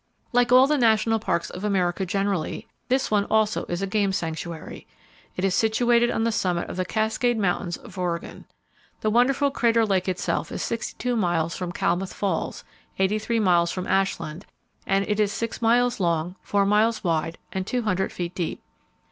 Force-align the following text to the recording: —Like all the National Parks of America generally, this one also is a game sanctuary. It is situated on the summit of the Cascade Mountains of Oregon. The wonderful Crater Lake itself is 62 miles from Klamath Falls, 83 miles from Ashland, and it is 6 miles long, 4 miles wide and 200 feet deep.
—Like 0.31 0.51
all 0.51 0.65
the 0.65 0.79
National 0.79 1.19
Parks 1.19 1.51
of 1.51 1.63
America 1.63 2.07
generally, 2.07 2.67
this 2.89 3.11
one 3.11 3.25
also 3.25 3.65
is 3.65 3.83
a 3.83 3.85
game 3.85 4.11
sanctuary. 4.11 4.87
It 5.37 5.45
is 5.45 5.53
situated 5.53 6.09
on 6.09 6.23
the 6.23 6.31
summit 6.31 6.67
of 6.71 6.75
the 6.77 6.85
Cascade 6.85 7.37
Mountains 7.37 7.77
of 7.77 7.99
Oregon. 7.99 8.45
The 9.01 9.11
wonderful 9.11 9.51
Crater 9.51 9.85
Lake 9.85 10.09
itself 10.09 10.51
is 10.51 10.63
62 10.63 11.15
miles 11.15 11.55
from 11.55 11.71
Klamath 11.71 12.15
Falls, 12.15 12.63
83 12.97 13.39
miles 13.41 13.69
from 13.71 13.85
Ashland, 13.85 14.47
and 14.87 15.07
it 15.07 15.19
is 15.19 15.31
6 15.33 15.61
miles 15.61 15.99
long, 15.99 16.35
4 16.41 16.65
miles 16.65 17.03
wide 17.03 17.37
and 17.53 17.67
200 17.67 18.11
feet 18.11 18.33
deep. 18.33 18.59